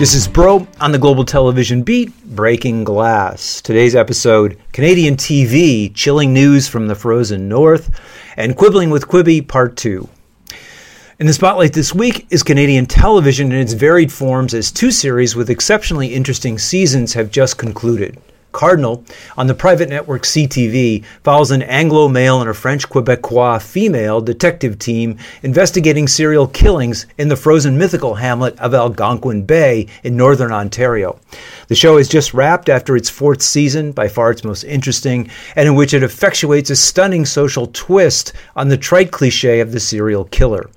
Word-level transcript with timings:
This 0.00 0.14
is 0.14 0.26
Broe 0.26 0.66
on 0.80 0.92
the 0.92 0.98
Global 0.98 1.26
Television 1.26 1.82
Beat, 1.82 2.10
Breaking 2.24 2.84
Glass. 2.84 3.60
Today's 3.60 3.94
episode 3.94 4.58
Canadian 4.72 5.14
TV, 5.14 5.94
Chilling 5.94 6.32
News 6.32 6.66
from 6.66 6.86
the 6.86 6.94
Frozen 6.94 7.50
North, 7.50 7.90
and 8.38 8.56
Quibbling 8.56 8.88
with 8.88 9.06
Quibi, 9.06 9.46
Part 9.46 9.76
2. 9.76 10.08
In 11.18 11.26
the 11.26 11.34
spotlight 11.34 11.74
this 11.74 11.94
week 11.94 12.26
is 12.30 12.42
Canadian 12.42 12.86
television 12.86 13.52
in 13.52 13.58
its 13.58 13.74
varied 13.74 14.10
forms 14.10 14.54
as 14.54 14.72
two 14.72 14.90
series 14.90 15.36
with 15.36 15.50
exceptionally 15.50 16.14
interesting 16.14 16.58
seasons 16.58 17.12
have 17.12 17.30
just 17.30 17.58
concluded. 17.58 18.16
Cardinal 18.52 19.04
on 19.36 19.46
the 19.46 19.54
private 19.54 19.88
network 19.88 20.22
CTV 20.22 21.04
follows 21.22 21.50
an 21.50 21.62
Anglo 21.62 22.08
male 22.08 22.40
and 22.40 22.50
a 22.50 22.54
French 22.54 22.88
Quebecois 22.88 23.62
female 23.62 24.20
detective 24.20 24.78
team 24.78 25.18
investigating 25.42 26.08
serial 26.08 26.46
killings 26.46 27.06
in 27.18 27.28
the 27.28 27.36
frozen 27.36 27.78
mythical 27.78 28.14
hamlet 28.14 28.58
of 28.58 28.74
Algonquin 28.74 29.44
Bay 29.44 29.86
in 30.02 30.16
northern 30.16 30.52
Ontario. 30.52 31.18
The 31.68 31.74
show 31.74 31.96
is 31.96 32.08
just 32.08 32.34
wrapped 32.34 32.68
after 32.68 32.96
its 32.96 33.08
fourth 33.08 33.42
season, 33.42 33.92
by 33.92 34.08
far 34.08 34.30
its 34.30 34.44
most 34.44 34.64
interesting, 34.64 35.30
and 35.56 35.68
in 35.68 35.74
which 35.74 35.94
it 35.94 36.02
effectuates 36.02 36.70
a 36.70 36.76
stunning 36.76 37.24
social 37.24 37.68
twist 37.68 38.32
on 38.56 38.68
the 38.68 38.76
trite 38.76 39.10
cliche 39.10 39.60
of 39.60 39.72
the 39.72 39.80
serial 39.80 40.24
killer. 40.24 40.68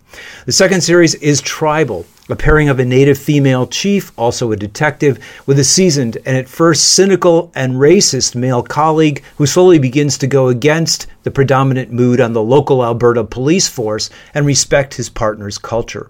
The 0.45 0.52
second 0.52 0.81
series 0.81 1.16
is 1.16 1.42
Tribal, 1.42 2.06
a 2.30 2.36
pairing 2.36 2.69
of 2.69 2.80
a 2.80 2.86
native 2.86 3.17
female 3.17 3.67
chief, 3.67 4.11
also 4.17 4.52
a 4.52 4.55
detective, 4.55 5.20
with 5.45 5.59
a 5.59 5.64
seasoned 5.64 6.17
and 6.25 6.38
at 6.38 6.47
first 6.47 6.94
cynical 6.94 7.52
and 7.55 7.73
racist 7.73 8.36
male 8.36 8.64
colleague 8.64 9.23
who 9.38 9.45
slowly 9.45 9.80
begins 9.80 10.17
to 10.20 10.28
go 10.28 10.47
against 10.47 11.08
the 11.23 11.31
predominant 11.31 11.92
mood 11.92 12.22
on 12.22 12.33
the 12.33 12.44
local 12.44 12.83
Alberta 12.83 13.23
police 13.23 13.67
force 13.67 14.09
and 14.33 14.45
respect 14.45 14.94
his 14.94 15.09
partner's 15.09 15.58
culture. 15.58 16.09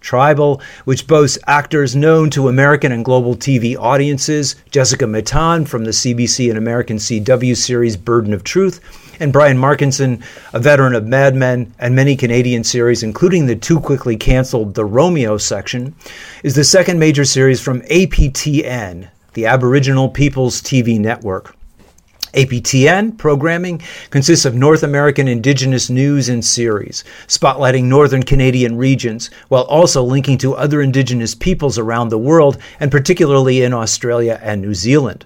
Tribal, 0.00 0.60
which 0.84 1.06
boasts 1.06 1.38
actors 1.46 1.96
known 1.96 2.30
to 2.30 2.48
American 2.48 2.92
and 2.92 3.04
global 3.04 3.36
TV 3.36 3.76
audiences, 3.76 4.56
Jessica 4.70 5.06
Matten 5.06 5.66
from 5.66 5.84
the 5.84 5.90
CBC 5.90 6.48
and 6.48 6.58
American 6.58 6.96
CW 6.96 7.56
series 7.56 7.96
Burden 7.96 8.32
of 8.32 8.44
Truth, 8.44 8.80
and 9.20 9.32
Brian 9.32 9.58
Markinson, 9.58 10.22
a 10.52 10.60
veteran 10.60 10.94
of 10.94 11.06
Mad 11.06 11.34
Men 11.34 11.74
and 11.78 11.94
many 11.94 12.16
Canadian 12.16 12.64
series, 12.64 13.02
including 13.02 13.46
the 13.46 13.56
too 13.56 13.80
quickly 13.80 14.16
canceled 14.16 14.74
The 14.74 14.84
Romeo 14.84 15.36
section, 15.36 15.94
is 16.42 16.54
the 16.54 16.64
second 16.64 16.98
major 16.98 17.24
series 17.24 17.60
from 17.60 17.82
APTN, 17.82 19.08
the 19.34 19.46
Aboriginal 19.46 20.08
Peoples 20.08 20.62
TV 20.62 20.98
network. 20.98 21.57
APTN 22.34 23.16
programming 23.16 23.82
consists 24.10 24.44
of 24.44 24.54
North 24.54 24.82
American 24.82 25.28
Indigenous 25.28 25.88
news 25.88 26.28
and 26.28 26.44
series, 26.44 27.04
spotlighting 27.26 27.84
Northern 27.84 28.22
Canadian 28.22 28.76
regions, 28.76 29.30
while 29.48 29.64
also 29.64 30.02
linking 30.02 30.38
to 30.38 30.54
other 30.54 30.82
Indigenous 30.82 31.34
peoples 31.34 31.78
around 31.78 32.08
the 32.08 32.18
world, 32.18 32.58
and 32.80 32.90
particularly 32.90 33.62
in 33.62 33.72
Australia 33.72 34.38
and 34.42 34.60
New 34.60 34.74
Zealand. 34.74 35.24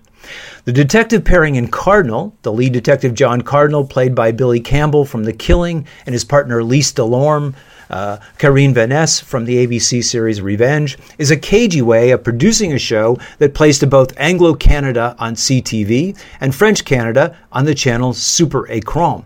The 0.64 0.72
detective 0.72 1.24
pairing 1.24 1.56
in 1.56 1.66
Cardinal, 1.66 2.36
the 2.42 2.52
lead 2.52 2.72
detective 2.72 3.14
John 3.14 3.42
Cardinal, 3.42 3.84
played 3.84 4.14
by 4.14 4.30
Billy 4.30 4.60
Campbell 4.60 5.04
from 5.04 5.24
The 5.24 5.32
Killing, 5.32 5.86
and 6.06 6.12
his 6.12 6.24
partner 6.24 6.62
Lise 6.62 6.92
Delorme, 6.92 7.54
uh, 7.92 8.18
Karine 8.38 8.74
Vanasse 8.74 9.22
from 9.22 9.44
the 9.44 9.66
ABC 9.66 10.02
series 10.02 10.40
Revenge, 10.40 10.98
is 11.18 11.30
a 11.30 11.36
cagey 11.36 11.82
way 11.82 12.10
of 12.10 12.24
producing 12.24 12.72
a 12.72 12.78
show 12.78 13.18
that 13.38 13.54
plays 13.54 13.78
to 13.78 13.86
both 13.86 14.18
Anglo 14.18 14.54
Canada 14.54 15.14
on 15.18 15.34
CTV 15.34 16.18
and 16.40 16.54
French 16.54 16.84
Canada 16.84 17.36
on 17.52 17.66
the 17.66 17.74
channel 17.74 18.14
Super 18.14 18.66
Écran, 18.68 19.24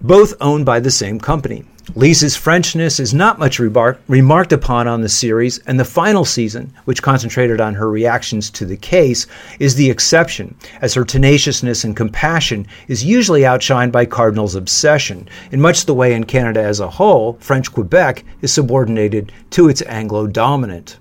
both 0.00 0.34
owned 0.40 0.66
by 0.66 0.80
the 0.80 0.90
same 0.90 1.20
company. 1.20 1.64
Lisa's 1.94 2.36
Frenchness 2.36 3.00
is 3.00 3.14
not 3.14 3.38
much 3.38 3.58
remarked 3.58 4.52
upon 4.52 4.86
on 4.86 5.00
the 5.00 5.08
series, 5.08 5.58
and 5.66 5.80
the 5.80 5.84
final 5.84 6.24
season, 6.24 6.72
which 6.84 7.02
concentrated 7.02 7.60
on 7.60 7.74
her 7.74 7.90
reactions 7.90 8.50
to 8.50 8.64
the 8.64 8.76
case, 8.76 9.26
is 9.58 9.74
the 9.74 9.90
exception, 9.90 10.54
as 10.80 10.94
her 10.94 11.04
tenaciousness 11.04 11.82
and 11.82 11.96
compassion 11.96 12.66
is 12.88 13.02
usually 13.04 13.42
outshined 13.42 13.92
by 13.92 14.04
Cardinal's 14.04 14.54
obsession, 14.54 15.28
in 15.50 15.60
much 15.60 15.86
the 15.86 15.94
way 15.94 16.14
in 16.14 16.24
Canada 16.24 16.62
as 16.62 16.80
a 16.80 16.90
whole, 16.90 17.38
French 17.40 17.72
Quebec 17.72 18.24
is 18.42 18.52
subordinated 18.52 19.32
to 19.50 19.68
its 19.68 19.82
Anglo 19.82 20.26
dominant. 20.26 20.98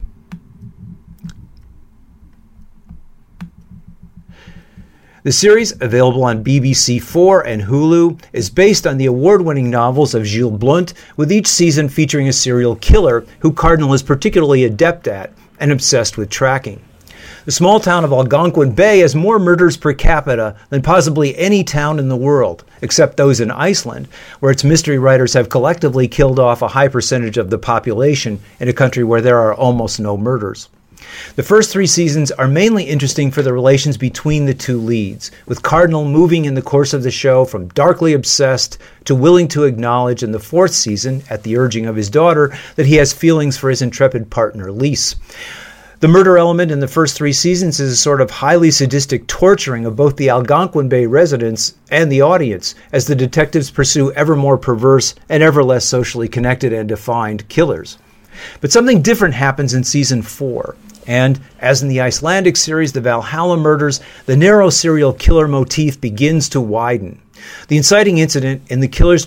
The 5.29 5.33
series, 5.33 5.79
available 5.79 6.23
on 6.23 6.43
BBC 6.43 6.99
Four 6.99 7.45
and 7.45 7.61
Hulu, 7.61 8.19
is 8.33 8.49
based 8.49 8.87
on 8.87 8.97
the 8.97 9.05
award 9.05 9.43
winning 9.43 9.69
novels 9.69 10.15
of 10.15 10.25
Giles 10.25 10.57
Blunt, 10.57 10.95
with 11.17 11.31
each 11.31 11.45
season 11.45 11.87
featuring 11.87 12.27
a 12.27 12.33
serial 12.33 12.75
killer 12.77 13.23
who 13.41 13.53
Cardinal 13.53 13.93
is 13.93 14.01
particularly 14.01 14.63
adept 14.63 15.07
at 15.07 15.31
and 15.59 15.71
obsessed 15.71 16.17
with 16.17 16.31
tracking. 16.31 16.81
The 17.45 17.51
small 17.51 17.79
town 17.79 18.03
of 18.03 18.11
Algonquin 18.11 18.71
Bay 18.71 19.01
has 19.01 19.13
more 19.13 19.37
murders 19.37 19.77
per 19.77 19.93
capita 19.93 20.55
than 20.71 20.81
possibly 20.81 21.37
any 21.37 21.63
town 21.63 21.99
in 21.99 22.09
the 22.09 22.17
world, 22.17 22.63
except 22.81 23.15
those 23.15 23.39
in 23.39 23.51
Iceland, 23.51 24.07
where 24.39 24.51
its 24.51 24.63
mystery 24.63 24.97
writers 24.97 25.33
have 25.33 25.47
collectively 25.47 26.07
killed 26.07 26.39
off 26.39 26.63
a 26.63 26.69
high 26.69 26.87
percentage 26.87 27.37
of 27.37 27.51
the 27.51 27.59
population 27.59 28.39
in 28.59 28.67
a 28.67 28.73
country 28.73 29.03
where 29.03 29.21
there 29.21 29.37
are 29.37 29.53
almost 29.53 29.99
no 29.99 30.17
murders. 30.17 30.69
The 31.35 31.43
first 31.43 31.71
three 31.71 31.87
seasons 31.87 32.31
are 32.31 32.47
mainly 32.47 32.83
interesting 32.83 33.31
for 33.31 33.41
the 33.41 33.53
relations 33.53 33.97
between 33.97 34.45
the 34.45 34.53
two 34.53 34.77
leads, 34.77 35.31
with 35.45 35.63
Cardinal 35.63 36.05
moving 36.05 36.45
in 36.45 36.55
the 36.55 36.61
course 36.61 36.93
of 36.93 37.03
the 37.03 37.11
show 37.11 37.45
from 37.45 37.69
darkly 37.69 38.13
obsessed 38.13 38.77
to 39.05 39.15
willing 39.15 39.47
to 39.49 39.63
acknowledge 39.63 40.23
in 40.23 40.31
the 40.31 40.39
fourth 40.39 40.73
season, 40.73 41.23
at 41.29 41.43
the 41.43 41.57
urging 41.57 41.85
of 41.85 41.95
his 41.95 42.09
daughter, 42.09 42.57
that 42.75 42.85
he 42.85 42.95
has 42.95 43.13
feelings 43.13 43.57
for 43.57 43.69
his 43.69 43.81
intrepid 43.81 44.29
partner, 44.29 44.71
Lise. 44.71 45.15
The 46.01 46.07
murder 46.07 46.37
element 46.37 46.71
in 46.71 46.79
the 46.79 46.87
first 46.87 47.17
three 47.17 47.33
seasons 47.33 47.81
is 47.81 47.91
a 47.91 47.97
sort 47.97 48.21
of 48.21 48.31
highly 48.31 48.71
sadistic 48.71 49.27
torturing 49.27 49.85
of 49.85 49.97
both 49.97 50.15
the 50.15 50.29
Algonquin 50.29 50.87
Bay 50.87 51.05
residents 51.05 51.73
and 51.91 52.09
the 52.09 52.21
audience 52.21 52.73
as 52.93 53.05
the 53.05 53.15
detectives 53.15 53.69
pursue 53.69 54.11
ever 54.13 54.35
more 54.35 54.57
perverse 54.57 55.13
and 55.27 55.43
ever 55.43 55.61
less 55.61 55.83
socially 55.83 56.29
connected 56.29 56.71
and 56.71 56.87
defined 56.87 57.49
killers. 57.49 57.97
But 58.61 58.71
something 58.71 59.01
different 59.01 59.33
happens 59.33 59.73
in 59.73 59.83
season 59.83 60.21
four. 60.21 60.77
And 61.09 61.39
as 61.59 61.81
in 61.81 61.89
the 61.89 62.01
Icelandic 62.01 62.55
series, 62.55 62.93
The 62.93 63.01
Valhalla 63.01 63.57
Murders, 63.57 63.99
the 64.27 64.37
narrow 64.37 64.69
serial 64.69 65.11
killer 65.11 65.47
motif 65.47 65.99
begins 65.99 66.47
to 66.49 66.61
widen. 66.61 67.19
The 67.67 67.77
inciting 67.77 68.19
incident 68.19 68.61
in 68.69 68.79
the 68.79 68.87
killer's 68.87 69.25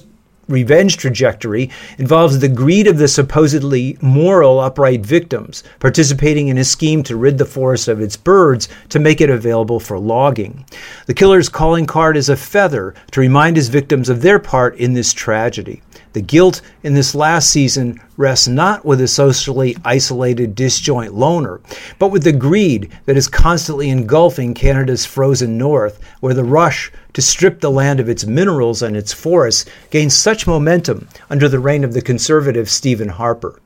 revenge 0.49 0.97
trajectory 0.97 1.71
involves 1.99 2.39
the 2.39 2.49
greed 2.49 2.87
of 2.87 2.99
the 2.99 3.09
supposedly 3.09 3.99
moral 4.01 4.61
upright 4.61 5.05
victims 5.05 5.65
participating 5.81 6.47
in 6.47 6.59
a 6.59 6.65
scheme 6.65 7.03
to 7.03 7.17
rid 7.17 7.39
the 7.39 7.45
forest 7.45 7.89
of 7.89 8.01
its 8.01 8.17
birds 8.17 8.69
to 8.89 9.01
make 9.01 9.21
it 9.21 9.31
available 9.31 9.81
for 9.81 9.99
logging. 9.99 10.65
The 11.07 11.15
killer's 11.15 11.49
calling 11.49 11.87
card 11.87 12.17
is 12.17 12.29
a 12.29 12.37
feather 12.37 12.95
to 13.11 13.21
remind 13.21 13.57
his 13.57 13.71
victims 13.71 14.09
of 14.09 14.23
their 14.23 14.39
part 14.39 14.77
in 14.77 14.93
this 14.93 15.13
tragedy. 15.13 15.83
The 16.13 16.21
guilt 16.21 16.61
in 16.83 16.93
this 16.93 17.15
last 17.15 17.51
season 17.51 17.99
rests 18.19 18.47
not 18.47 18.85
with 18.85 19.01
a 19.01 19.09
socially 19.09 19.77
isolated 19.83 20.55
disjoint 20.55 21.15
loner, 21.15 21.61
but 21.99 22.09
with 22.09 22.25
the 22.25 22.33
greed 22.33 22.91
that 23.07 23.17
is 23.17 23.29
constantly 23.29 23.89
engulfing 23.89 24.53
Canada's 24.53 25.07
frozen 25.07 25.57
north, 25.57 26.01
where 26.21 26.35
the 26.35 26.45
rush 26.45 26.93
to 27.15 27.23
strip 27.23 27.61
the 27.61 27.71
land 27.71 27.99
of 27.99 28.11
its 28.11 28.27
minerals 28.27 28.83
and 28.83 28.95
its 28.95 29.13
forests 29.13 29.65
gains 29.91 30.15
such 30.15 30.47
momentum 30.47 31.09
under 31.31 31.49
the 31.49 31.61
reign 31.61 31.83
of 31.83 31.95
the 31.95 32.03
conservative 32.03 32.69
Stephen 32.69 33.09
Harper. 33.09 33.59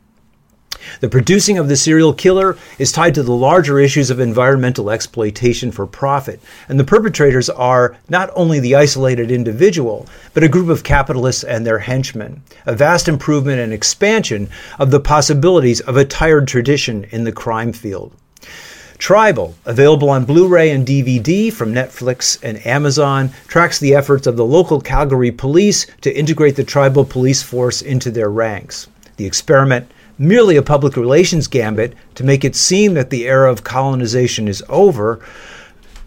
The 1.00 1.08
producing 1.08 1.58
of 1.58 1.68
the 1.68 1.76
serial 1.76 2.12
killer 2.12 2.56
is 2.78 2.92
tied 2.92 3.14
to 3.14 3.22
the 3.22 3.32
larger 3.32 3.78
issues 3.78 4.10
of 4.10 4.20
environmental 4.20 4.90
exploitation 4.90 5.72
for 5.72 5.86
profit, 5.86 6.40
and 6.68 6.78
the 6.78 6.84
perpetrators 6.84 7.48
are 7.50 7.96
not 8.08 8.30
only 8.34 8.60
the 8.60 8.74
isolated 8.74 9.30
individual, 9.30 10.06
but 10.34 10.44
a 10.44 10.48
group 10.48 10.68
of 10.68 10.84
capitalists 10.84 11.44
and 11.44 11.66
their 11.66 11.78
henchmen, 11.78 12.42
a 12.66 12.74
vast 12.74 13.08
improvement 13.08 13.60
and 13.60 13.72
expansion 13.72 14.48
of 14.78 14.90
the 14.90 15.00
possibilities 15.00 15.80
of 15.80 15.96
a 15.96 16.04
tired 16.04 16.48
tradition 16.48 17.04
in 17.10 17.24
the 17.24 17.32
crime 17.32 17.72
field. 17.72 18.12
Tribal, 18.98 19.54
available 19.66 20.08
on 20.08 20.24
Blu 20.24 20.48
ray 20.48 20.70
and 20.70 20.86
DVD 20.86 21.52
from 21.52 21.74
Netflix 21.74 22.38
and 22.42 22.64
Amazon, 22.66 23.30
tracks 23.46 23.78
the 23.78 23.94
efforts 23.94 24.26
of 24.26 24.36
the 24.36 24.44
local 24.44 24.80
Calgary 24.80 25.30
police 25.30 25.86
to 26.00 26.16
integrate 26.16 26.56
the 26.56 26.64
tribal 26.64 27.04
police 27.04 27.42
force 27.42 27.82
into 27.82 28.10
their 28.10 28.30
ranks. 28.30 28.88
The 29.16 29.26
experiment, 29.26 29.90
merely 30.18 30.56
a 30.56 30.62
public 30.62 30.96
relations 30.96 31.48
gambit 31.48 31.94
to 32.14 32.24
make 32.24 32.44
it 32.44 32.56
seem 32.56 32.94
that 32.94 33.10
the 33.10 33.26
era 33.26 33.50
of 33.50 33.64
colonization 33.64 34.48
is 34.48 34.62
over, 34.68 35.20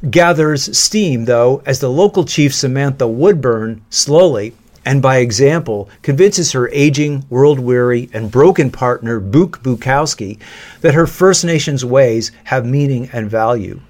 gathers 0.09 0.77
steam, 0.77 1.25
though, 1.25 1.61
as 1.65 1.79
the 1.79 1.89
local 1.89 2.25
chief 2.25 2.53
Samantha 2.53 3.07
Woodburn 3.07 3.81
slowly 3.89 4.53
and 4.85 5.01
by 5.01 5.17
example 5.17 5.89
convinces 6.01 6.53
her 6.53 6.69
aging, 6.69 7.25
world 7.29 7.59
weary, 7.59 8.09
and 8.13 8.31
broken 8.31 8.71
partner, 8.71 9.19
Book 9.19 9.61
Bukowski, 9.61 10.39
that 10.81 10.93
her 10.93 11.05
First 11.05 11.45
Nations 11.45 11.85
ways 11.85 12.31
have 12.45 12.65
meaning 12.65 13.09
and 13.13 13.29
value. 13.29 13.81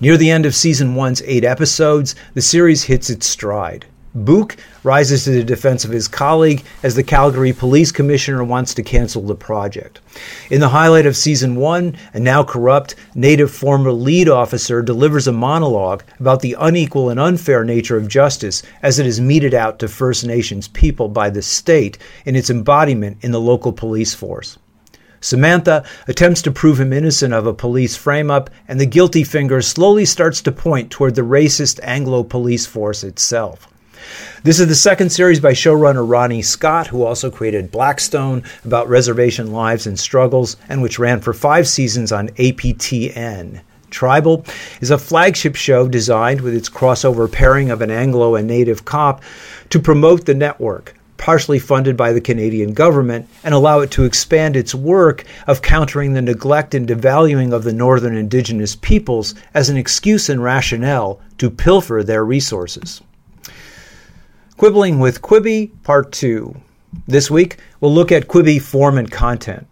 Near 0.00 0.16
the 0.16 0.30
end 0.30 0.46
of 0.46 0.54
season 0.54 0.94
one's 0.94 1.22
eight 1.22 1.44
episodes, 1.44 2.14
the 2.34 2.42
series 2.42 2.84
hits 2.84 3.08
its 3.10 3.26
stride. 3.26 3.86
Book 4.14 4.58
rises 4.82 5.24
to 5.24 5.30
the 5.30 5.42
defense 5.42 5.86
of 5.86 5.90
his 5.90 6.06
colleague 6.06 6.62
as 6.82 6.94
the 6.94 7.02
Calgary 7.02 7.54
Police 7.54 7.90
Commissioner 7.90 8.44
wants 8.44 8.74
to 8.74 8.82
cancel 8.82 9.22
the 9.22 9.34
project. 9.34 10.00
In 10.50 10.60
the 10.60 10.68
highlight 10.68 11.06
of 11.06 11.16
season 11.16 11.56
one, 11.56 11.96
a 12.12 12.20
now 12.20 12.44
corrupt 12.44 12.94
native 13.14 13.50
former 13.50 13.90
lead 13.90 14.28
officer 14.28 14.82
delivers 14.82 15.26
a 15.26 15.32
monologue 15.32 16.02
about 16.20 16.40
the 16.40 16.54
unequal 16.60 17.08
and 17.08 17.18
unfair 17.18 17.64
nature 17.64 17.96
of 17.96 18.06
justice 18.06 18.62
as 18.82 18.98
it 18.98 19.06
is 19.06 19.18
meted 19.18 19.54
out 19.54 19.78
to 19.78 19.88
First 19.88 20.26
Nations 20.26 20.68
people 20.68 21.08
by 21.08 21.30
the 21.30 21.40
state 21.40 21.96
in 22.26 22.36
its 22.36 22.50
embodiment 22.50 23.16
in 23.22 23.32
the 23.32 23.40
local 23.40 23.72
police 23.72 24.12
force. 24.12 24.58
Samantha 25.22 25.86
attempts 26.06 26.42
to 26.42 26.50
prove 26.50 26.78
him 26.78 26.92
innocent 26.92 27.32
of 27.32 27.46
a 27.46 27.54
police 27.54 27.96
frame 27.96 28.30
up, 28.30 28.50
and 28.68 28.78
the 28.78 28.84
guilty 28.84 29.24
finger 29.24 29.62
slowly 29.62 30.04
starts 30.04 30.42
to 30.42 30.52
point 30.52 30.90
toward 30.90 31.14
the 31.14 31.22
racist 31.22 31.80
Anglo 31.82 32.22
police 32.22 32.66
force 32.66 33.02
itself. 33.02 33.71
This 34.42 34.60
is 34.60 34.68
the 34.68 34.74
second 34.74 35.10
series 35.10 35.40
by 35.40 35.52
showrunner 35.52 36.08
Ronnie 36.08 36.42
Scott, 36.42 36.88
who 36.88 37.04
also 37.04 37.30
created 37.30 37.70
Blackstone 37.70 38.42
about 38.64 38.88
reservation 38.88 39.52
lives 39.52 39.86
and 39.86 39.98
struggles, 39.98 40.56
and 40.68 40.82
which 40.82 40.98
ran 40.98 41.20
for 41.20 41.32
five 41.32 41.68
seasons 41.68 42.12
on 42.12 42.28
APTN. 42.30 43.60
Tribal 43.90 44.44
is 44.80 44.90
a 44.90 44.98
flagship 44.98 45.54
show 45.54 45.86
designed 45.86 46.40
with 46.40 46.54
its 46.54 46.68
crossover 46.68 47.30
pairing 47.30 47.70
of 47.70 47.82
an 47.82 47.90
Anglo 47.90 48.34
and 48.34 48.48
Native 48.48 48.84
cop 48.84 49.22
to 49.70 49.78
promote 49.78 50.24
the 50.24 50.34
network, 50.34 50.94
partially 51.18 51.60
funded 51.60 51.96
by 51.96 52.12
the 52.12 52.20
Canadian 52.20 52.72
government, 52.72 53.28
and 53.44 53.54
allow 53.54 53.78
it 53.78 53.92
to 53.92 54.04
expand 54.04 54.56
its 54.56 54.74
work 54.74 55.24
of 55.46 55.62
countering 55.62 56.14
the 56.14 56.22
neglect 56.22 56.74
and 56.74 56.88
devaluing 56.88 57.52
of 57.52 57.62
the 57.62 57.72
northern 57.72 58.16
indigenous 58.16 58.74
peoples 58.74 59.34
as 59.54 59.68
an 59.68 59.76
excuse 59.76 60.28
and 60.28 60.42
rationale 60.42 61.20
to 61.38 61.48
pilfer 61.48 62.02
their 62.02 62.24
resources. 62.24 63.02
Quibbling 64.62 65.00
with 65.00 65.22
Quibi, 65.22 65.72
Part 65.82 66.12
2. 66.12 66.54
This 67.08 67.28
week, 67.28 67.56
we'll 67.80 67.92
look 67.92 68.12
at 68.12 68.28
Quibi 68.28 68.62
form 68.62 68.96
and 68.96 69.10
content. 69.10 69.66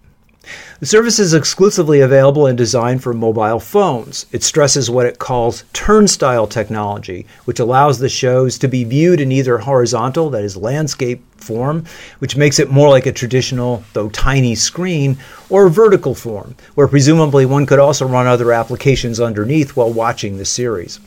The 0.81 0.87
service 0.87 1.21
is 1.21 1.33
exclusively 1.33 2.01
available 2.01 2.45
and 2.45 2.59
designed 2.59 3.01
for 3.01 3.15
mobile 3.15 3.61
phones. 3.61 4.27
It 4.33 4.43
stresses 4.43 4.91
what 4.91 5.07
it 5.07 5.21
calls 5.21 5.63
Turnstyle 5.73 6.51
technology, 6.51 7.25
which 7.45 7.61
allows 7.61 8.01
the 8.01 8.09
shows 8.09 8.59
to 8.59 8.67
be 8.67 8.83
viewed 8.83 9.21
in 9.21 9.31
either 9.31 9.59
horizontal, 9.59 10.29
that 10.31 10.43
is, 10.43 10.57
landscape 10.57 11.23
form, 11.43 11.85
which 12.19 12.37
makes 12.37 12.59
it 12.59 12.71
more 12.71 12.89
like 12.89 13.07
a 13.07 13.13
traditional, 13.13 13.83
though 13.93 14.09
tiny 14.11 14.55
screen, 14.55 15.19
or 15.49 15.69
vertical 15.69 16.15
form, 16.15 16.55
where 16.75 16.89
presumably 16.89 17.47
one 17.47 17.67
could 17.67 17.79
also 17.79 18.07
run 18.07 18.27
other 18.27 18.53
applications 18.53 19.21
underneath 19.21 19.77
while 19.77 19.93
watching 19.93 20.37
the 20.37 20.45
series. 20.45 21.01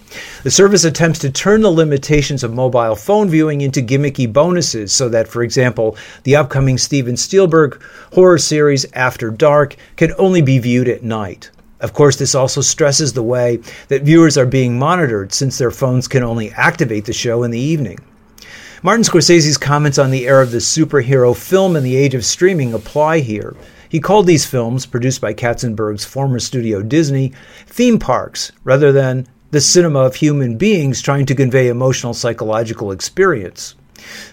The 0.44 0.52
service 0.52 0.84
attempts 0.84 1.20
to 1.20 1.32
turn 1.32 1.62
the 1.62 1.72
limitations 1.72 2.44
of 2.44 2.54
mobile 2.54 2.96
phone 2.96 3.30
viewing 3.30 3.62
into 3.62 3.82
gimmicky 3.82 4.32
bonuses 4.32 4.92
so 4.92 5.10
that, 5.10 5.28
for 5.28 5.44
example, 5.44 5.98
the 6.24 6.36
upcoming 6.36 6.78
Steven 6.78 7.18
Spielberg 7.18 7.82
horror 8.14 8.38
series 8.38 8.86
After 8.94 9.30
Dark 9.30 9.76
can 9.96 10.14
only 10.18 10.42
be 10.42 10.60
viewed 10.60 10.88
at 10.88 11.04
night. 11.04 11.50
Of 11.84 11.92
course, 11.92 12.16
this 12.16 12.34
also 12.34 12.62
stresses 12.62 13.12
the 13.12 13.22
way 13.22 13.60
that 13.90 14.04
viewers 14.04 14.38
are 14.38 14.46
being 14.46 14.80
monitored 14.80 15.34
since 15.34 15.58
their 15.58 15.70
phones 15.70 16.08
can 16.08 16.24
only 16.24 16.50
activate 16.52 17.04
the 17.04 17.12
show 17.12 17.44
in 17.44 17.52
the 17.52 17.60
evening. 17.60 18.00
Martin 18.86 19.06
Scorsese's 19.06 19.58
comments 19.58 19.98
on 19.98 20.12
the 20.12 20.28
era 20.28 20.44
of 20.44 20.52
the 20.52 20.58
superhero 20.58 21.34
film 21.34 21.78
and 21.78 21.86
the 21.86 21.96
age 21.96 22.14
of 22.14 22.26
streaming 22.26 22.74
apply 22.74 23.20
here. 23.20 23.56
He 23.88 24.02
called 24.02 24.28
these 24.28 24.46
films, 24.46 24.86
produced 24.86 25.22
by 25.22 25.34
Katzenberg's 25.34 26.04
former 26.04 26.38
studio 26.38 26.82
Disney, 26.82 27.32
theme 27.66 27.98
parks 27.98 28.52
rather 28.66 28.92
than 28.92 29.26
the 29.52 29.62
cinema 29.62 30.00
of 30.00 30.16
human 30.16 30.58
beings 30.58 31.02
trying 31.02 31.26
to 31.28 31.34
convey 31.34 31.70
emotional 31.70 32.14
psychological 32.14 32.92
experience. 32.92 33.76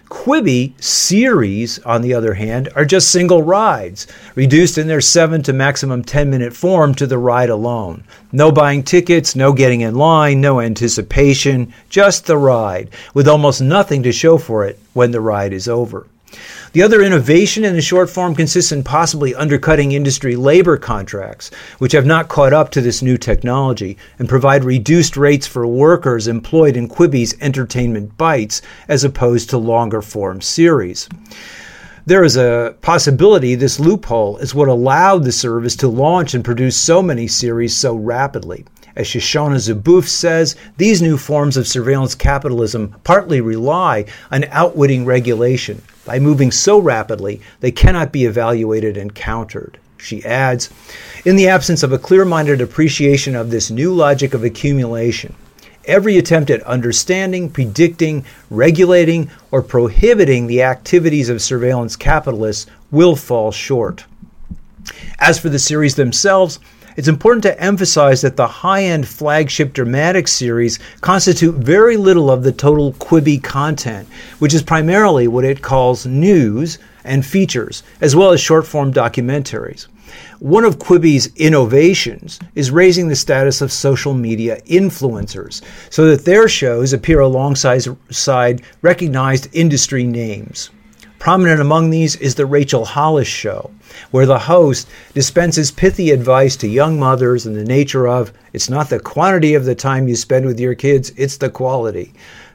Quibi 0.08 0.72
series, 0.82 1.78
on 1.80 2.02
the 2.02 2.14
other 2.14 2.34
hand, 2.34 2.68
are 2.74 2.84
just 2.84 3.10
single 3.10 3.42
rides, 3.42 4.06
reduced 4.34 4.78
in 4.78 4.86
their 4.86 5.00
7 5.00 5.42
to 5.42 5.52
maximum 5.52 6.02
10 6.02 6.28
minute 6.30 6.52
form 6.52 6.94
to 6.96 7.06
the 7.06 7.18
ride 7.18 7.50
alone. 7.50 8.04
No 8.32 8.50
buying 8.50 8.82
tickets, 8.82 9.36
no 9.36 9.52
getting 9.52 9.82
in 9.82 9.94
line, 9.94 10.40
no 10.40 10.60
anticipation, 10.60 11.72
just 11.88 12.26
the 12.26 12.38
ride, 12.38 12.90
with 13.14 13.28
almost 13.28 13.60
nothing 13.60 14.02
to 14.02 14.12
show 14.12 14.38
for 14.38 14.64
it 14.64 14.78
when 14.92 15.10
the 15.10 15.20
ride 15.20 15.52
is 15.52 15.68
over. 15.68 16.06
The 16.72 16.82
other 16.82 17.02
innovation 17.02 17.64
in 17.64 17.74
the 17.74 17.80
short 17.80 18.08
form 18.08 18.34
consists 18.36 18.70
in 18.70 18.84
possibly 18.84 19.34
undercutting 19.34 19.90
industry 19.90 20.36
labor 20.36 20.76
contracts, 20.76 21.50
which 21.78 21.92
have 21.92 22.06
not 22.06 22.28
caught 22.28 22.52
up 22.52 22.70
to 22.70 22.80
this 22.80 23.02
new 23.02 23.16
technology, 23.16 23.96
and 24.18 24.28
provide 24.28 24.62
reduced 24.62 25.16
rates 25.16 25.48
for 25.48 25.66
workers 25.66 26.28
employed 26.28 26.76
in 26.76 26.88
Quibi's 26.88 27.34
entertainment 27.40 28.16
bites 28.16 28.62
as 28.86 29.02
opposed 29.02 29.50
to 29.50 29.58
longer 29.58 30.00
form 30.00 30.40
series. 30.40 31.08
There 32.06 32.24
is 32.24 32.36
a 32.36 32.76
possibility 32.80 33.54
this 33.54 33.78
loophole 33.78 34.38
is 34.38 34.54
what 34.54 34.68
allowed 34.68 35.24
the 35.24 35.32
service 35.32 35.76
to 35.76 35.88
launch 35.88 36.34
and 36.34 36.44
produce 36.44 36.76
so 36.76 37.02
many 37.02 37.26
series 37.26 37.74
so 37.76 37.94
rapidly. 37.94 38.64
As 38.96 39.06
Shoshana 39.06 39.56
Zuboff 39.56 40.08
says, 40.08 40.56
these 40.76 41.00
new 41.00 41.16
forms 41.16 41.56
of 41.56 41.68
surveillance 41.68 42.14
capitalism 42.14 42.96
partly 43.04 43.40
rely 43.40 44.06
on 44.30 44.44
outwitting 44.50 45.04
regulation. 45.04 45.82
By 46.04 46.18
moving 46.18 46.50
so 46.50 46.78
rapidly, 46.78 47.40
they 47.60 47.70
cannot 47.70 48.12
be 48.12 48.24
evaluated 48.24 48.96
and 48.96 49.14
countered. 49.14 49.78
She 49.96 50.24
adds, 50.24 50.70
in 51.24 51.36
the 51.36 51.48
absence 51.48 51.82
of 51.82 51.92
a 51.92 51.98
clear 51.98 52.24
minded 52.24 52.60
appreciation 52.60 53.36
of 53.36 53.50
this 53.50 53.70
new 53.70 53.94
logic 53.94 54.34
of 54.34 54.42
accumulation, 54.42 55.34
every 55.84 56.16
attempt 56.16 56.50
at 56.50 56.62
understanding, 56.62 57.50
predicting, 57.50 58.24
regulating, 58.48 59.30
or 59.50 59.62
prohibiting 59.62 60.46
the 60.46 60.62
activities 60.62 61.28
of 61.28 61.42
surveillance 61.42 61.96
capitalists 61.96 62.66
will 62.90 63.14
fall 63.14 63.52
short. 63.52 64.04
As 65.18 65.38
for 65.38 65.50
the 65.50 65.58
series 65.58 65.94
themselves, 65.94 66.58
it's 66.96 67.08
important 67.08 67.42
to 67.44 67.60
emphasize 67.60 68.20
that 68.22 68.36
the 68.36 68.46
high 68.46 68.84
end 68.84 69.06
flagship 69.06 69.72
dramatic 69.72 70.28
series 70.28 70.78
constitute 71.00 71.54
very 71.54 71.96
little 71.96 72.30
of 72.30 72.42
the 72.42 72.52
total 72.52 72.92
Quibi 72.94 73.42
content, 73.42 74.08
which 74.38 74.54
is 74.54 74.62
primarily 74.62 75.28
what 75.28 75.44
it 75.44 75.62
calls 75.62 76.06
news 76.06 76.78
and 77.04 77.24
features, 77.24 77.82
as 78.00 78.14
well 78.14 78.30
as 78.30 78.40
short 78.40 78.66
form 78.66 78.92
documentaries. 78.92 79.86
One 80.40 80.64
of 80.64 80.78
Quibi's 80.78 81.34
innovations 81.36 82.40
is 82.54 82.70
raising 82.70 83.08
the 83.08 83.16
status 83.16 83.60
of 83.60 83.70
social 83.70 84.12
media 84.12 84.60
influencers 84.62 85.62
so 85.90 86.06
that 86.06 86.24
their 86.24 86.48
shows 86.48 86.92
appear 86.92 87.20
alongside 87.20 88.62
recognized 88.82 89.48
industry 89.52 90.04
names. 90.04 90.70
Prominent 91.20 91.60
among 91.60 91.90
these 91.90 92.16
is 92.16 92.36
The 92.36 92.46
Rachel 92.46 92.86
Hollis 92.86 93.28
Show, 93.28 93.70
where 94.10 94.24
the 94.24 94.38
host 94.38 94.88
dispenses 95.12 95.70
pithy 95.70 96.12
advice 96.12 96.56
to 96.56 96.66
young 96.66 96.98
mothers 96.98 97.44
in 97.44 97.52
the 97.52 97.62
nature 97.62 98.08
of 98.08 98.32
it's 98.54 98.70
not 98.70 98.88
the 98.88 98.98
quantity 98.98 99.52
of 99.52 99.66
the 99.66 99.74
time 99.74 100.08
you 100.08 100.16
spend 100.16 100.46
with 100.46 100.58
your 100.58 100.74
kids, 100.74 101.12
it's 101.18 101.36
the 101.36 101.50
quality. 101.50 102.14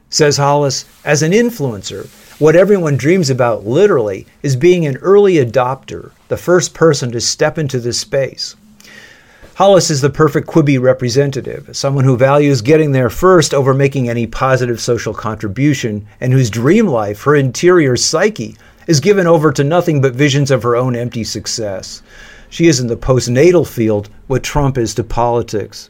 Says 0.10 0.38
Hollis, 0.38 0.86
as 1.04 1.22
an 1.22 1.32
influencer, 1.32 2.08
what 2.40 2.56
everyone 2.56 2.98
dreams 2.98 3.30
about 3.30 3.68
literally 3.68 4.26
is 4.42 4.56
being 4.56 4.88
an 4.88 4.98
early 4.98 5.36
adopter, 5.36 6.10
the 6.28 6.36
first 6.36 6.74
person 6.74 7.12
to 7.12 7.22
step 7.22 7.60
into 7.60 7.80
this 7.80 8.00
space. 8.00 8.56
Hollis 9.56 9.90
is 9.90 10.02
the 10.02 10.10
perfect 10.10 10.50
Quibi 10.50 10.78
representative, 10.82 11.70
someone 11.72 12.04
who 12.04 12.18
values 12.18 12.62
getting 12.62 12.92
there 12.92 13.10
first 13.10 13.54
over 13.54 13.74
making 13.74 14.10
any 14.10 14.28
positive 14.28 14.82
social 14.82 15.14
contribution, 15.14 16.06
and 16.20 16.34
whose 16.34 16.50
dream 16.50 16.88
life, 16.88 17.24
her 17.24 17.36
interior 17.36 17.96
psyche, 17.96 18.58
is 18.86 19.00
given 19.00 19.28
over 19.28 19.54
to 19.54 19.64
nothing 19.64 20.02
but 20.02 20.14
visions 20.14 20.52
of 20.52 20.62
her 20.64 20.76
own 20.76 20.94
empty 20.94 21.24
success. 21.24 22.02
She 22.50 22.68
is 22.68 22.82
in 22.82 22.88
the 22.88 22.98
postnatal 22.98 23.66
field 23.66 24.10
what 24.28 24.44
Trump 24.44 24.78
is 24.78 24.94
to 24.96 25.06
politics. 25.06 25.90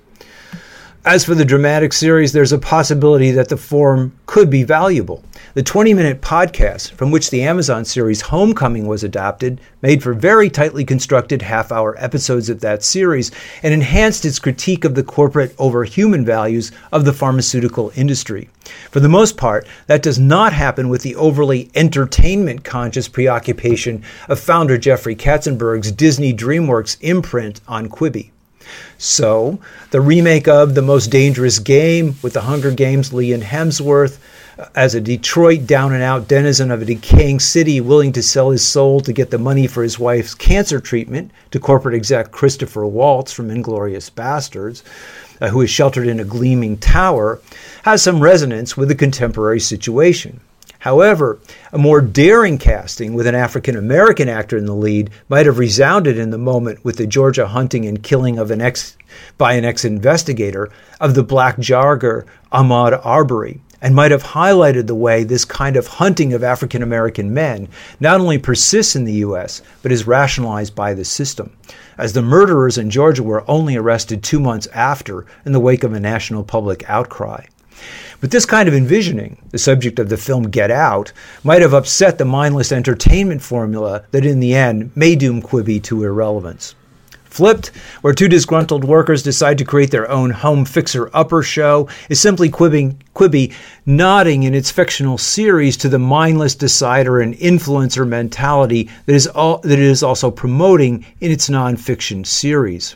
As 1.08 1.24
for 1.24 1.36
the 1.36 1.46
dramatic 1.46 1.94
series, 1.94 2.34
there's 2.34 2.52
a 2.52 2.58
possibility 2.58 3.30
that 3.30 3.50
the 3.50 3.58
form 3.58 4.18
could 4.26 4.50
be 4.50 4.64
valuable. 4.64 5.24
The 5.54 5.62
20 5.62 5.94
minute 5.94 6.20
podcast, 6.20 6.94
from 6.94 7.12
which 7.12 7.30
the 7.30 7.44
Amazon 7.44 7.86
series 7.86 8.22
Homecoming 8.22 8.88
was 8.88 9.04
adapted, 9.04 9.62
made 9.84 10.02
for 10.02 10.16
very 10.16 10.50
tightly 10.50 10.84
constructed 10.84 11.44
half 11.44 11.72
hour 11.72 11.96
episodes 12.00 12.50
of 12.50 12.62
that 12.62 12.84
series 12.84 13.30
and 13.62 13.72
enhanced 13.72 14.26
its 14.26 14.40
critique 14.40 14.84
of 14.84 14.96
the 14.96 15.04
corporate 15.04 15.54
over 15.60 15.84
human 15.84 16.26
values 16.26 16.72
of 16.92 17.06
the 17.06 17.14
pharmaceutical 17.14 17.92
industry. 17.96 18.50
For 18.90 19.00
the 19.00 19.08
most 19.08 19.38
part, 19.38 19.68
that 19.86 20.02
does 20.02 20.18
not 20.18 20.54
happen 20.54 20.90
with 20.90 21.04
the 21.04 21.16
overly 21.18 21.70
entertainment 21.76 22.64
conscious 22.64 23.08
preoccupation 23.08 24.02
of 24.28 24.40
founder 24.40 24.80
Jeffrey 24.80 25.16
Katzenberg's 25.16 25.92
Disney 25.92 26.34
DreamWorks 26.34 26.98
imprint 27.02 27.62
on 27.68 27.90
Quibi. 27.90 28.32
So, 28.98 29.60
the 29.92 30.02
remake 30.02 30.48
of 30.48 30.76
The 30.76 30.82
Most 30.82 31.08
Dangerous 31.08 31.60
Game 31.60 32.16
with 32.22 32.34
the 32.34 32.42
Hunger 32.42 32.72
Games 32.72 33.12
Liam 33.12 33.42
Hemsworth 33.42 34.18
uh, 34.58 34.68
as 34.76 34.96
a 34.96 35.02
Detroit 35.02 35.68
down 35.68 35.94
and 35.94 36.02
out 36.02 36.28
denizen 36.28 36.72
of 36.72 36.82
a 36.82 36.86
decaying 36.86 37.40
city 37.40 37.82
willing 37.82 38.14
to 38.14 38.24
sell 38.24 38.52
his 38.52 38.66
soul 38.66 39.02
to 39.02 39.12
get 39.12 39.32
the 39.32 39.38
money 39.38 39.68
for 39.68 39.84
his 39.84 40.00
wife's 40.00 40.34
cancer 40.34 40.80
treatment 40.80 41.32
to 41.52 41.60
corporate 41.60 41.96
exec 41.96 42.32
Christopher 42.32 42.86
Waltz 42.86 43.34
from 43.34 43.50
Inglourious 43.50 44.10
Basterds, 44.10 44.82
uh, 45.42 45.50
who 45.50 45.62
is 45.62 45.70
sheltered 45.70 46.08
in 46.08 46.20
a 46.20 46.26
gleaming 46.26 46.78
tower, 46.78 47.42
has 47.84 48.02
some 48.02 48.22
resonance 48.22 48.78
with 48.78 48.88
the 48.88 48.96
contemporary 48.96 49.60
situation. 49.60 50.40
However, 50.86 51.40
a 51.74 51.80
more 51.80 52.00
daring 52.00 52.60
casting 52.60 53.16
with 53.16 53.26
an 53.26 53.34
African 53.34 53.76
American 53.76 54.30
actor 54.30 54.56
in 54.56 54.68
the 54.68 54.76
lead 54.76 55.10
might 55.28 55.48
have 55.48 55.58
resounded 55.58 56.20
in 56.20 56.30
the 56.30 56.38
moment 56.38 56.86
with 56.86 56.98
the 56.98 57.08
Georgia 57.08 57.48
hunting 57.48 57.88
and 57.88 58.04
killing 58.04 58.38
of 58.38 58.52
an 58.52 58.62
ex 58.62 58.96
by 59.36 59.54
an 59.54 59.66
ex-investigator 59.66 60.70
of 61.02 61.16
the 61.16 61.24
black 61.24 61.58
jogger 61.58 62.28
Ahmaud 62.52 63.04
Arbery 63.04 63.62
and 63.82 63.96
might 63.96 64.12
have 64.12 64.22
highlighted 64.22 64.86
the 64.86 64.94
way 64.94 65.24
this 65.24 65.44
kind 65.44 65.76
of 65.76 65.88
hunting 65.88 66.34
of 66.34 66.44
African 66.44 66.84
American 66.84 67.34
men 67.34 67.68
not 68.00 68.20
only 68.20 68.38
persists 68.38 68.96
in 68.96 69.06
the 69.06 69.24
US 69.26 69.64
but 69.82 69.92
is 69.92 70.06
rationalized 70.06 70.76
by 70.76 70.94
the 70.94 71.04
system 71.04 71.58
as 71.98 72.14
the 72.14 72.22
murderers 72.22 72.78
in 72.78 72.92
Georgia 72.92 73.24
were 73.24 73.44
only 73.50 73.76
arrested 73.76 74.22
2 74.22 74.40
months 74.40 74.68
after 74.68 75.26
in 75.48 75.52
the 75.52 75.60
wake 75.60 75.84
of 75.84 75.94
a 75.94 76.00
national 76.00 76.44
public 76.44 76.88
outcry. 76.88 77.44
But 78.22 78.32
this 78.32 78.46
kind 78.46 78.68
of 78.68 78.74
envisioning, 78.74 79.38
the 79.52 79.58
subject 79.58 80.00
of 80.00 80.10
the 80.10 80.18
film 80.18 80.50
Get 80.50 80.72
Out, 80.72 81.12
might 81.44 81.62
have 81.62 81.74
upset 81.74 82.18
the 82.18 82.26
mindless 82.26 82.72
entertainment 82.72 83.42
formula 83.42 84.06
that 84.12 84.26
in 84.26 84.40
the 84.40 84.56
end 84.56 84.92
may 84.96 85.16
doom 85.16 85.42
Quibi 85.42 85.82
to 85.84 86.04
irrelevance. 86.04 86.76
Flipped, 87.26 87.68
where 88.02 88.14
two 88.14 88.30
disgruntled 88.30 88.86
workers 88.86 89.22
decide 89.22 89.58
to 89.58 89.66
create 89.66 89.92
their 89.92 90.10
own 90.10 90.30
home 90.30 90.64
fixer 90.64 91.10
upper 91.14 91.44
show, 91.44 91.90
is 92.08 92.18
simply 92.18 92.50
Quibi, 92.50 92.96
Quibi 93.14 93.54
nodding 93.86 94.44
in 94.44 94.54
its 94.54 94.72
fictional 94.72 95.18
series 95.18 95.76
to 95.76 95.90
the 95.90 96.00
mindless 96.00 96.56
decider 96.56 97.20
and 97.20 97.36
influencer 97.36 98.08
mentality 98.08 98.90
that, 99.06 99.16
is 99.16 99.28
all, 99.28 99.58
that 99.60 99.74
it 99.74 99.80
is 99.80 100.02
also 100.02 100.32
promoting 100.32 101.06
in 101.20 101.30
its 101.30 101.50
nonfiction 101.50 102.26
series. 102.26 102.96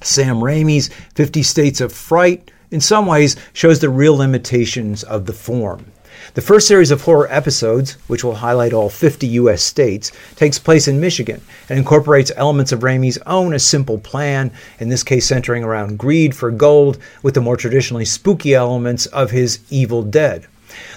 Sam 0.00 0.36
Raimi's 0.36 0.88
Fifty 1.16 1.42
States 1.42 1.80
of 1.80 1.92
Fright 1.92 2.52
in 2.70 2.80
some 2.80 3.06
ways 3.06 3.36
shows 3.52 3.80
the 3.80 3.88
real 3.88 4.16
limitations 4.16 5.02
of 5.02 5.26
the 5.26 5.32
form. 5.32 5.86
The 6.34 6.42
first 6.42 6.68
series 6.68 6.90
of 6.90 7.02
horror 7.02 7.26
episodes, 7.30 7.92
which 8.06 8.22
will 8.22 8.36
highlight 8.36 8.72
all 8.72 8.88
50 8.88 9.26
U.S. 9.26 9.62
states, 9.62 10.12
takes 10.36 10.58
place 10.58 10.86
in 10.86 11.00
Michigan 11.00 11.40
and 11.68 11.78
incorporates 11.78 12.30
elements 12.36 12.72
of 12.72 12.80
Raimi's 12.80 13.18
own 13.26 13.54
A 13.54 13.58
Simple 13.58 13.98
Plan, 13.98 14.52
in 14.78 14.90
this 14.90 15.02
case 15.02 15.26
centering 15.26 15.64
around 15.64 15.98
greed 15.98 16.36
for 16.36 16.50
gold, 16.50 16.98
with 17.22 17.34
the 17.34 17.40
more 17.40 17.56
traditionally 17.56 18.04
spooky 18.04 18.54
elements 18.54 19.06
of 19.06 19.30
his 19.30 19.60
Evil 19.70 20.02
Dead. 20.02 20.46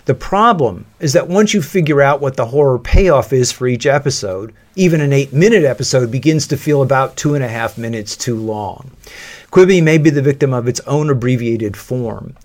The 0.05 0.13
problem 0.13 0.85
is 0.99 1.13
that 1.13 1.27
once 1.27 1.53
you 1.53 1.61
figure 1.61 2.01
out 2.01 2.21
what 2.21 2.35
the 2.35 2.47
horror 2.47 2.77
payoff 2.77 3.33
is 3.33 3.51
for 3.51 3.65
each 3.65 3.85
episode, 3.85 4.53
even 4.75 5.01
an 5.01 5.13
eight 5.13 5.33
minute 5.33 5.63
episode 5.63 6.11
begins 6.11 6.47
to 6.47 6.57
feel 6.57 6.81
about 6.81 7.15
two 7.15 7.35
and 7.35 7.43
a 7.43 7.47
half 7.47 7.77
minutes 7.77 8.17
too 8.17 8.35
long. 8.35 8.91
Quibi 9.53 9.83
may 9.83 9.99
be 9.99 10.09
the 10.09 10.23
victim 10.23 10.51
of 10.51 10.67
its 10.67 10.79
own 10.87 11.11
abbreviated 11.11 11.77
form. 11.77 12.35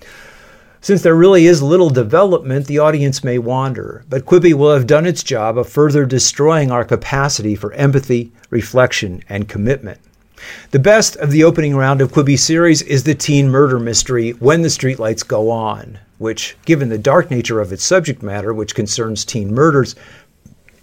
Since 0.82 1.00
there 1.00 1.14
really 1.14 1.46
is 1.46 1.62
little 1.62 1.88
development, 1.88 2.66
the 2.66 2.80
audience 2.80 3.24
may 3.24 3.38
wander, 3.38 4.04
but 4.10 4.26
Quibi 4.26 4.52
will 4.52 4.74
have 4.74 4.86
done 4.86 5.06
its 5.06 5.22
job 5.22 5.56
of 5.56 5.70
further 5.70 6.04
destroying 6.04 6.70
our 6.70 6.84
capacity 6.84 7.54
for 7.54 7.72
empathy, 7.72 8.30
reflection, 8.50 9.22
and 9.26 9.48
commitment. 9.48 9.98
The 10.70 10.80
best 10.80 11.16
of 11.16 11.30
the 11.30 11.44
opening 11.44 11.74
round 11.74 12.02
of 12.02 12.12
Quibi 12.12 12.38
series 12.38 12.82
is 12.82 13.04
the 13.04 13.14
teen 13.14 13.48
murder 13.48 13.78
mystery 13.78 14.32
When 14.32 14.60
the 14.60 14.68
Streetlights 14.68 15.26
Go 15.26 15.50
On, 15.50 15.98
which, 16.18 16.58
given 16.66 16.90
the 16.90 16.98
dark 16.98 17.30
nature 17.30 17.62
of 17.62 17.72
its 17.72 17.84
subject 17.84 18.22
matter, 18.22 18.52
which 18.52 18.74
concerns 18.74 19.24
teen 19.24 19.54
murders, 19.54 19.96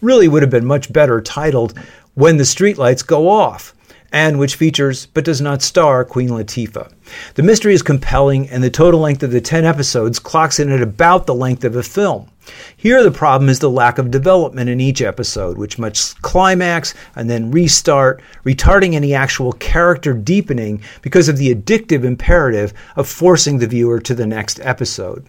really 0.01 0.27
would 0.27 0.41
have 0.41 0.50
been 0.50 0.65
much 0.65 0.91
better 0.91 1.22
titled 1.22 1.77
When 2.15 2.38
the 2.38 2.46
Streetlights 2.46 3.05
Go 3.05 3.29
Off, 3.29 3.75
and 4.12 4.39
which 4.39 4.55
features 4.55 5.07
but 5.07 5.25
does 5.25 5.41
not 5.41 5.62
star 5.62 6.05
Queen 6.05 6.29
Latifah. 6.29 6.91
The 7.35 7.43
mystery 7.43 7.74
is 7.74 7.81
compelling, 7.81 8.50
and 8.50 8.63
the 8.63 8.69
total 8.69 9.00
length 9.00 9.24
of 9.24 9.31
the 9.31 9.41
10 9.41 9.65
episodes 9.65 10.19
clocks 10.19 10.59
in 10.59 10.71
at 10.71 10.81
about 10.81 11.27
the 11.27 11.35
length 11.35 11.63
of 11.63 11.75
a 11.75 11.83
film. 11.83 12.29
Here, 12.77 13.03
the 13.03 13.12
problem 13.12 13.50
is 13.50 13.59
the 13.59 13.69
lack 13.69 13.97
of 13.97 14.12
development 14.12 14.69
in 14.69 14.79
each 14.79 15.01
episode, 15.01 15.57
which 15.57 15.79
must 15.79 16.21
climax 16.21 16.93
and 17.15 17.29
then 17.29 17.51
restart, 17.51 18.21
retarding 18.45 18.93
any 18.93 19.13
actual 19.13 19.53
character 19.53 20.13
deepening 20.13 20.81
because 21.01 21.27
of 21.27 21.38
the 21.38 21.53
addictive 21.53 22.03
imperative 22.03 22.74
of 22.95 23.07
forcing 23.07 23.57
the 23.57 23.67
viewer 23.67 24.00
to 24.00 24.13
the 24.13 24.27
next 24.27 24.59
episode. 24.62 25.25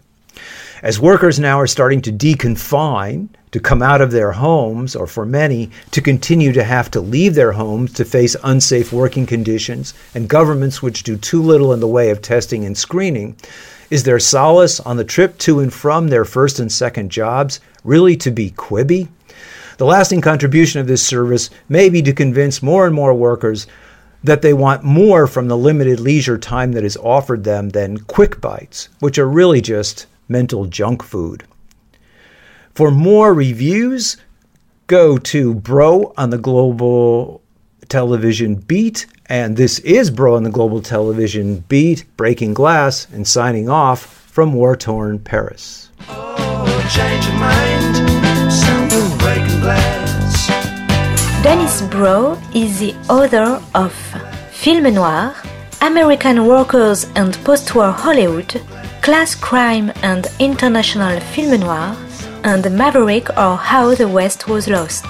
As 0.83 1.01
workers 1.01 1.39
now 1.39 1.59
are 1.59 1.67
starting 1.67 2.03
to 2.03 2.13
deconfine, 2.13 3.29
to 3.57 3.61
come 3.61 3.81
out 3.81 4.03
of 4.03 4.11
their 4.11 4.33
homes, 4.33 4.95
or 4.95 5.07
for 5.07 5.25
many, 5.25 5.71
to 5.91 6.03
continue 6.03 6.53
to 6.53 6.63
have 6.63 6.91
to 6.91 7.01
leave 7.01 7.35
their 7.35 7.53
homes 7.53 7.91
to 7.91 8.05
face 8.05 8.37
unsafe 8.45 8.93
working 8.93 9.25
conditions, 9.25 9.95
and 10.15 10.29
governments 10.29 10.83
which 10.83 11.05
do 11.05 11.17
too 11.17 11.41
little 11.41 11.73
in 11.73 11.81
the 11.81 11.89
way 11.89 12.11
of 12.11 12.21
testing 12.21 12.67
and 12.67 12.77
screening, 12.77 13.35
is 13.89 14.03
their 14.03 14.19
solace 14.19 14.79
on 14.81 14.99
the 14.99 15.05
trip 15.05 15.39
to 15.39 15.61
and 15.61 15.73
from 15.73 16.09
their 16.09 16.27
first 16.27 16.61
and 16.61 16.71
second 16.71 17.11
jobs 17.11 17.59
really 17.83 18.15
to 18.15 18.31
be 18.31 18.51
Quibi? 18.51 19.09
The 19.79 19.87
lasting 19.87 20.21
contribution 20.21 20.83
of 20.83 20.87
this 20.87 21.07
service 21.07 21.49
may 21.67 21.89
be 21.89 22.03
to 22.03 22.13
convince 22.13 22.63
more 22.63 22.85
and 22.85 22.95
more 22.95 23.15
workers 23.15 23.67
that 24.23 24.43
they 24.43 24.53
want 24.53 24.85
more 24.85 25.27
from 25.27 25.49
the 25.49 25.57
limited 25.57 25.99
leisure 25.99 26.37
time 26.37 26.73
that 26.73 26.85
is 26.85 26.99
offered 26.99 27.45
them 27.45 27.71
than 27.71 28.01
quick 28.01 28.39
bites, 28.39 28.91
which 29.01 29.17
are 29.17 29.27
really 29.27 29.63
just 29.63 30.05
mental 30.29 30.67
junk 30.67 31.03
food. 31.03 31.45
For 32.77 32.91
more 32.91 33.33
reviews, 33.33 34.19
go 34.87 35.17
to 35.17 35.55
Broe 35.55 36.13
on 36.19 36.29
the 36.29 36.37
Global 36.37 37.41
Television 37.89 38.57
Beat. 38.57 39.07
And 39.31 39.57
this 39.57 39.79
is 39.79 40.11
Broe 40.11 40.37
on 40.37 40.43
the 40.43 40.51
Global 40.51 40.83
Television 40.83 41.61
Beat, 41.71 42.05
breaking 42.19 42.53
glass 42.53 43.07
and 43.15 43.27
signing 43.27 43.71
off 43.71 44.05
from 44.05 44.53
war 44.53 44.77
torn 44.77 45.19
Paris. 45.21 45.89
Oh, 46.11 46.67
Dennis 51.43 51.81
Broe 51.81 52.39
is 52.55 52.79
the 52.79 52.95
author 53.09 53.59
of 53.75 53.95
Film 54.53 54.93
Noir, 54.93 55.35
American 55.81 56.45
Workers 56.45 57.07
and 57.15 57.33
Post-War 57.43 57.91
Hollywood, 57.91 58.61
Class 59.01 59.35
Crime 59.35 59.91
and 60.03 60.27
International 60.39 61.19
Film 61.21 61.61
Noir, 61.61 61.97
and 62.47 62.71
Maverick 62.71 63.29
or 63.37 63.57
How 63.57 63.93
the 63.95 64.07
West 64.07 64.47
Was 64.47 64.69
Lost. 64.69 65.05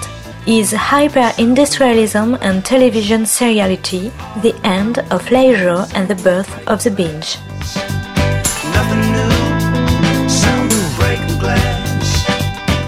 Is 0.47 0.71
hyper 0.71 1.31
industrialism 1.37 2.33
and 2.41 2.65
television 2.65 3.25
seriality 3.25 4.11
the 4.41 4.55
end 4.63 4.97
of 5.11 5.29
leisure 5.29 5.85
and 5.93 6.07
the 6.07 6.15
birth 6.23 6.49
of 6.67 6.83
the 6.83 6.89
binge? 6.89 7.37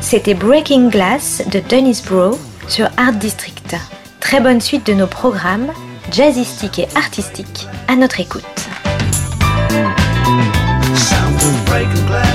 C'était 0.02 0.34
Breaking 0.34 0.90
Glass 0.90 1.44
de 1.52 1.60
Dennis 1.60 2.02
Broe 2.04 2.36
sur 2.68 2.90
Art 2.98 3.20
District. 3.20 3.76
Très 4.20 4.42
bonne 4.42 4.62
suite 4.62 4.88
de 4.88 4.94
nos 4.94 5.08
programmes 5.08 5.72
jazzistiques 6.12 6.80
et 6.80 6.88
artistiques 6.96 7.68
à 7.88 7.96
notre 7.96 8.20
écoute. 8.20 8.44
Sound 10.96 11.66
breaking 11.68 12.08
glass. 12.08 12.29